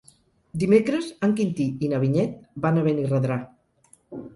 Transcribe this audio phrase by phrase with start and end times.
[0.63, 3.43] Dimecres en Quintí i na Vinyet van a Benirredrà.